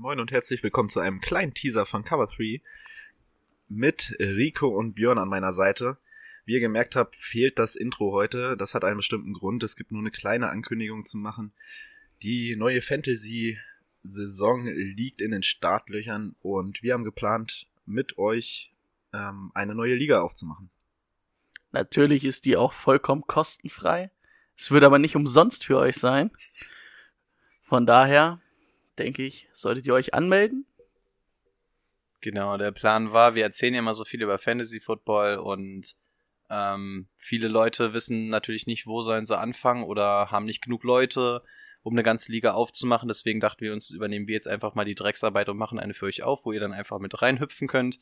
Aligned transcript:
Moin 0.00 0.20
und 0.20 0.30
herzlich 0.30 0.62
willkommen 0.62 0.90
zu 0.90 1.00
einem 1.00 1.20
kleinen 1.20 1.54
Teaser 1.54 1.84
von 1.84 2.04
Cover 2.04 2.28
3 2.28 2.62
mit 3.66 4.14
Rico 4.20 4.68
und 4.68 4.94
Björn 4.94 5.18
an 5.18 5.28
meiner 5.28 5.50
Seite. 5.50 5.96
Wie 6.44 6.52
ihr 6.52 6.60
gemerkt 6.60 6.94
habt, 6.94 7.16
fehlt 7.16 7.58
das 7.58 7.74
Intro 7.74 8.12
heute. 8.12 8.56
Das 8.56 8.76
hat 8.76 8.84
einen 8.84 8.98
bestimmten 8.98 9.32
Grund. 9.32 9.64
Es 9.64 9.74
gibt 9.74 9.90
nur 9.90 10.00
eine 10.00 10.12
kleine 10.12 10.50
Ankündigung 10.50 11.04
zu 11.04 11.16
machen. 11.16 11.50
Die 12.22 12.54
neue 12.54 12.80
Fantasy-Saison 12.80 14.66
liegt 14.66 15.20
in 15.20 15.32
den 15.32 15.42
Startlöchern 15.42 16.36
und 16.42 16.80
wir 16.80 16.94
haben 16.94 17.02
geplant, 17.02 17.66
mit 17.84 18.18
euch 18.18 18.70
ähm, 19.12 19.50
eine 19.54 19.74
neue 19.74 19.96
Liga 19.96 20.20
aufzumachen. 20.20 20.70
Natürlich 21.72 22.24
ist 22.24 22.44
die 22.44 22.56
auch 22.56 22.72
vollkommen 22.72 23.22
kostenfrei. 23.26 24.12
Es 24.56 24.70
wird 24.70 24.84
aber 24.84 25.00
nicht 25.00 25.16
umsonst 25.16 25.64
für 25.64 25.76
euch 25.76 25.96
sein. 25.96 26.30
Von 27.62 27.84
daher 27.84 28.40
denke 28.98 29.24
ich, 29.24 29.48
solltet 29.52 29.86
ihr 29.86 29.94
euch 29.94 30.14
anmelden. 30.14 30.66
Genau, 32.20 32.56
der 32.56 32.72
Plan 32.72 33.12
war, 33.12 33.34
wir 33.34 33.44
erzählen 33.44 33.74
ja 33.74 33.80
immer 33.80 33.94
so 33.94 34.04
viel 34.04 34.22
über 34.22 34.38
Fantasy 34.38 34.80
Football 34.80 35.36
und 35.36 35.94
ähm, 36.50 37.08
viele 37.16 37.48
Leute 37.48 37.92
wissen 37.92 38.28
natürlich 38.28 38.66
nicht, 38.66 38.86
wo 38.86 39.02
sollen 39.02 39.26
sie 39.26 39.38
anfangen 39.38 39.84
oder 39.84 40.30
haben 40.30 40.46
nicht 40.46 40.62
genug 40.62 40.82
Leute, 40.82 41.42
um 41.82 41.94
eine 41.94 42.02
ganze 42.02 42.32
Liga 42.32 42.52
aufzumachen. 42.52 43.08
Deswegen 43.08 43.40
dachten 43.40 43.60
wir 43.60 43.72
uns, 43.72 43.90
übernehmen 43.90 44.26
wir 44.26 44.34
jetzt 44.34 44.48
einfach 44.48 44.74
mal 44.74 44.84
die 44.84 44.94
Drecksarbeit 44.94 45.48
und 45.48 45.58
machen 45.58 45.78
eine 45.78 45.94
für 45.94 46.06
euch 46.06 46.22
auf, 46.22 46.44
wo 46.44 46.52
ihr 46.52 46.60
dann 46.60 46.72
einfach 46.72 46.98
mit 46.98 47.20
reinhüpfen 47.20 47.68
könnt. 47.68 48.00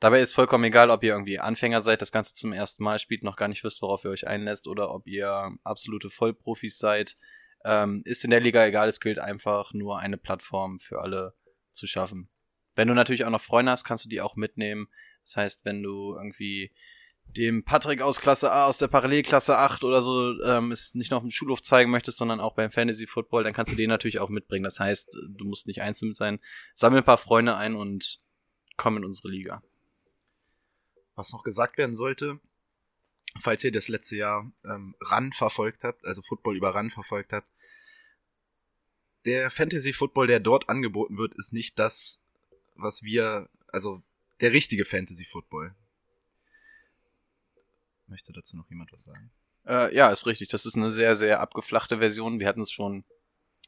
Dabei 0.00 0.20
ist 0.20 0.32
vollkommen 0.32 0.64
egal, 0.64 0.90
ob 0.90 1.02
ihr 1.02 1.10
irgendwie 1.10 1.40
Anfänger 1.40 1.80
seid, 1.80 2.00
das 2.00 2.12
Ganze 2.12 2.34
zum 2.34 2.52
ersten 2.52 2.84
Mal 2.84 3.00
spielt, 3.00 3.24
noch 3.24 3.36
gar 3.36 3.48
nicht 3.48 3.64
wisst, 3.64 3.82
worauf 3.82 4.04
ihr 4.04 4.10
euch 4.10 4.28
einlässt, 4.28 4.68
oder 4.68 4.94
ob 4.94 5.08
ihr 5.08 5.52
absolute 5.64 6.08
Vollprofis 6.08 6.78
seid. 6.78 7.16
Ähm, 7.64 8.02
ist 8.04 8.24
in 8.24 8.30
der 8.30 8.40
Liga 8.40 8.64
egal, 8.64 8.88
es 8.88 9.00
gilt 9.00 9.18
einfach 9.18 9.72
nur 9.72 9.98
eine 9.98 10.16
Plattform 10.16 10.80
für 10.80 11.00
alle 11.00 11.34
zu 11.72 11.86
schaffen. 11.86 12.28
Wenn 12.74 12.88
du 12.88 12.94
natürlich 12.94 13.24
auch 13.24 13.30
noch 13.30 13.42
Freunde 13.42 13.72
hast, 13.72 13.84
kannst 13.84 14.04
du 14.04 14.08
die 14.08 14.20
auch 14.20 14.36
mitnehmen. 14.36 14.88
Das 15.24 15.36
heißt, 15.36 15.64
wenn 15.64 15.82
du 15.82 16.14
irgendwie 16.14 16.70
dem 17.36 17.64
Patrick 17.64 18.00
aus 18.00 18.20
Klasse 18.20 18.50
A, 18.50 18.66
aus 18.66 18.78
der 18.78 18.88
Parallelklasse 18.88 19.58
8 19.58 19.84
oder 19.84 20.00
so, 20.00 20.40
ähm, 20.42 20.72
es 20.72 20.94
nicht 20.94 21.10
noch 21.10 21.22
im 21.22 21.30
Schulhof 21.30 21.62
zeigen 21.62 21.90
möchtest, 21.90 22.18
sondern 22.18 22.40
auch 22.40 22.54
beim 22.54 22.70
Fantasy 22.70 23.06
Football, 23.06 23.44
dann 23.44 23.52
kannst 23.52 23.72
du 23.72 23.76
den 23.76 23.90
natürlich 23.90 24.18
auch 24.18 24.30
mitbringen. 24.30 24.64
Das 24.64 24.80
heißt, 24.80 25.18
du 25.28 25.44
musst 25.44 25.66
nicht 25.66 25.82
einzeln 25.82 26.14
sein. 26.14 26.40
Sammel 26.74 27.00
ein 27.00 27.04
paar 27.04 27.18
Freunde 27.18 27.56
ein 27.56 27.74
und 27.74 28.18
komm 28.76 28.96
in 28.96 29.04
unsere 29.04 29.28
Liga. 29.28 29.62
Was 31.14 31.32
noch 31.32 31.42
gesagt 31.42 31.76
werden 31.78 31.96
sollte, 31.96 32.38
falls 33.40 33.64
ihr 33.64 33.72
das 33.72 33.88
letzte 33.88 34.16
Jahr 34.16 34.50
ähm, 34.64 34.94
RAN 35.00 35.32
verfolgt 35.32 35.84
habt, 35.84 36.04
also 36.04 36.22
Football 36.22 36.56
über 36.56 36.74
RAN 36.74 36.90
verfolgt 36.90 37.32
habt, 37.32 37.48
der 39.24 39.50
Fantasy 39.50 39.92
Football, 39.92 40.26
der 40.26 40.40
dort 40.40 40.68
angeboten 40.68 41.18
wird, 41.18 41.34
ist 41.34 41.52
nicht 41.52 41.78
das, 41.78 42.20
was 42.76 43.02
wir, 43.02 43.48
also 43.66 44.02
der 44.40 44.52
richtige 44.52 44.84
Fantasy 44.84 45.24
Football. 45.24 45.74
Möchte 48.06 48.32
dazu 48.32 48.56
noch 48.56 48.70
jemand 48.70 48.92
was 48.92 49.02
sagen? 49.02 49.30
Äh, 49.66 49.94
ja, 49.94 50.10
ist 50.10 50.26
richtig. 50.26 50.48
Das 50.48 50.64
ist 50.64 50.76
eine 50.76 50.88
sehr, 50.88 51.14
sehr 51.14 51.40
abgeflachte 51.40 51.98
Version. 51.98 52.40
Wir 52.40 52.48
hatten 52.48 52.62
es 52.62 52.70
schon 52.70 53.04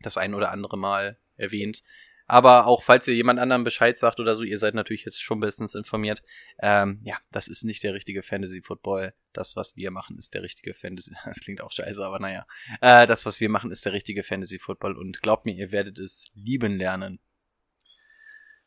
das 0.00 0.16
ein 0.16 0.34
oder 0.34 0.50
andere 0.50 0.78
Mal 0.78 1.18
erwähnt. 1.36 1.82
Aber 2.26 2.66
auch 2.66 2.82
falls 2.82 3.08
ihr 3.08 3.14
jemand 3.14 3.38
anderem 3.38 3.64
Bescheid 3.64 3.98
sagt 3.98 4.20
oder 4.20 4.34
so, 4.34 4.42
ihr 4.42 4.58
seid 4.58 4.74
natürlich 4.74 5.04
jetzt 5.04 5.22
schon 5.22 5.40
bestens 5.40 5.74
informiert. 5.74 6.22
Ähm, 6.60 7.00
ja, 7.02 7.18
das 7.30 7.48
ist 7.48 7.64
nicht 7.64 7.82
der 7.82 7.94
richtige 7.94 8.22
Fantasy 8.22 8.62
Football. 8.62 9.14
Das, 9.32 9.56
was 9.56 9.76
wir 9.76 9.90
machen, 9.90 10.18
ist 10.18 10.34
der 10.34 10.42
richtige 10.42 10.74
Fantasy. 10.74 11.14
Das 11.24 11.40
klingt 11.40 11.60
auch 11.60 11.72
scheiße, 11.72 12.04
aber 12.04 12.18
naja. 12.18 12.46
Äh, 12.80 13.06
das, 13.06 13.26
was 13.26 13.40
wir 13.40 13.48
machen, 13.48 13.70
ist 13.70 13.84
der 13.84 13.92
richtige 13.92 14.22
Fantasy 14.22 14.58
Football. 14.58 14.96
Und 14.96 15.20
glaubt 15.22 15.46
mir, 15.46 15.54
ihr 15.54 15.72
werdet 15.72 15.98
es 15.98 16.30
lieben 16.34 16.76
lernen. 16.76 17.18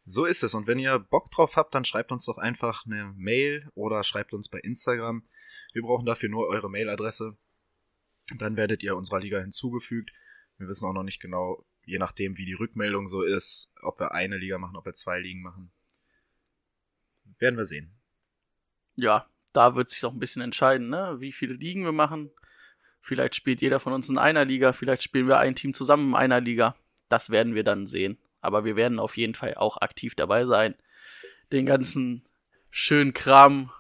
So 0.06 0.26
ist 0.26 0.44
es. 0.44 0.54
Und 0.54 0.68
wenn 0.68 0.80
ihr 0.80 1.00
Bock 1.00 1.32
drauf 1.32 1.56
habt, 1.56 1.74
dann 1.74 1.86
schreibt 1.86 2.12
uns 2.12 2.26
doch 2.26 2.38
einfach 2.38 2.86
eine 2.86 3.14
Mail 3.16 3.70
oder 3.74 4.04
schreibt 4.04 4.34
uns 4.34 4.50
bei 4.50 4.60
Instagram. 4.60 5.28
Wir 5.74 5.82
brauchen 5.82 6.06
dafür 6.06 6.30
nur 6.30 6.48
eure 6.48 6.70
Mailadresse. 6.70 7.36
Dann 8.38 8.56
werdet 8.56 8.84
ihr 8.84 8.96
unserer 8.96 9.20
Liga 9.20 9.40
hinzugefügt. 9.40 10.12
Wir 10.58 10.68
wissen 10.68 10.86
auch 10.86 10.94
noch 10.94 11.04
nicht 11.04 11.22
genau, 11.22 11.66
je 11.86 11.98
nachdem, 11.98 12.38
wie 12.38 12.46
die 12.46 12.54
Rückmeldung 12.54 13.08
so 13.08 13.22
ist, 13.22 13.72
ob 13.82 14.00
wir 14.00 14.14
eine 14.14 14.38
Liga 14.38 14.58
machen, 14.58 14.76
ob 14.76 14.86
wir 14.86 14.94
zwei 14.94 15.20
Ligen 15.20 15.42
machen. 15.42 15.72
Werden 17.40 17.58
wir 17.58 17.66
sehen. 17.66 17.92
Ja, 18.96 19.30
da 19.54 19.76
wird 19.76 19.90
sich 19.90 20.04
auch 20.06 20.14
ein 20.14 20.20
bisschen 20.20 20.42
entscheiden, 20.42 20.90
ne? 20.90 21.16
wie 21.20 21.32
viele 21.32 21.54
Ligen 21.54 21.84
wir 21.84 21.92
machen. 21.92 22.32
Vielleicht 23.02 23.36
spielt 23.36 23.62
jeder 23.62 23.80
von 23.80 23.94
uns 23.94 24.10
in 24.10 24.18
einer 24.18 24.46
Liga, 24.46 24.74
vielleicht 24.74 25.04
spielen 25.04 25.28
wir 25.28 25.38
ein 25.38 25.56
Team 25.56 25.74
zusammen 25.74 26.10
in 26.10 26.16
einer 26.16 26.42
Liga. 26.42 26.76
Das 27.10 27.30
werden 27.30 27.54
wir 27.56 27.64
dann 27.64 27.88
sehen. 27.88 28.18
Aber 28.42 28.66
wir 28.66 28.76
werden 28.76 29.00
auf 29.00 29.18
jeden 29.18 29.36
Fall 29.36 29.56
auch 29.56 29.78
aktiv 29.78 30.16
dabei 30.16 30.46
sein. 30.46 30.76
Den 31.52 31.66
ganzen 31.66 32.24
schönen 32.72 33.14
Kram 33.14 33.72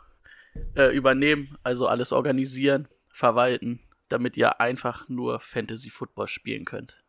äh, 0.76 0.96
übernehmen, 0.96 1.58
also 1.64 1.88
alles 1.88 2.12
organisieren, 2.12 2.88
verwalten, 3.10 3.82
damit 4.10 4.38
ihr 4.38 4.60
einfach 4.60 5.10
nur 5.10 5.40
Fantasy 5.40 5.90
Football 5.90 6.28
spielen 6.28 6.66
könnt. 6.66 7.04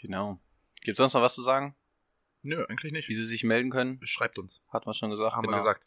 Genau. 0.00 0.38
Gibt 0.82 0.98
sonst 0.98 1.14
noch 1.14 1.22
was 1.22 1.34
zu 1.34 1.42
sagen? 1.42 1.74
Nö, 2.42 2.64
eigentlich 2.68 2.92
nicht. 2.92 3.08
Wie 3.08 3.14
sie 3.14 3.24
sich 3.24 3.44
melden 3.44 3.70
können? 3.70 3.98
Schreibt 4.04 4.38
uns. 4.38 4.62
Hat 4.68 4.86
man 4.86 4.94
schon 4.94 5.10
gesagt. 5.10 5.34
Haben 5.34 5.42
genau. 5.42 5.56
wir 5.56 5.58
gesagt. 5.58 5.84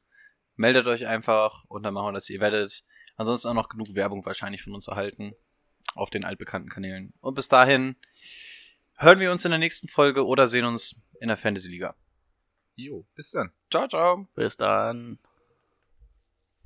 Meldet 0.55 0.87
euch 0.87 1.07
einfach 1.07 1.63
und 1.69 1.83
dann 1.83 1.93
machen 1.93 2.07
wir 2.07 2.13
das. 2.13 2.29
Ihr 2.29 2.41
werdet 2.41 2.83
ansonsten 3.15 3.47
auch 3.47 3.53
noch 3.53 3.69
genug 3.69 3.95
Werbung 3.95 4.25
wahrscheinlich 4.25 4.63
von 4.63 4.73
uns 4.73 4.87
erhalten. 4.87 5.33
Auf 5.95 6.09
den 6.09 6.25
altbekannten 6.25 6.69
Kanälen. 6.69 7.13
Und 7.21 7.35
bis 7.35 7.47
dahin 7.47 7.95
hören 8.97 9.19
wir 9.19 9.31
uns 9.31 9.45
in 9.45 9.51
der 9.51 9.59
nächsten 9.59 9.87
Folge 9.87 10.25
oder 10.25 10.47
sehen 10.47 10.65
uns 10.65 11.01
in 11.19 11.29
der 11.29 11.37
Fantasy 11.37 11.69
Liga. 11.69 11.95
Jo, 12.75 13.05
bis 13.15 13.31
dann. 13.31 13.51
Ciao, 13.71 13.87
ciao. 13.87 14.27
Bis 14.35 14.57
dann. 14.57 15.19